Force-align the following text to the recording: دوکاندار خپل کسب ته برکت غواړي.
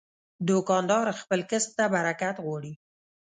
دوکاندار 0.49 1.05
خپل 1.21 1.39
کسب 1.51 1.71
ته 1.77 1.83
برکت 1.95 2.35
غواړي. 2.45 2.73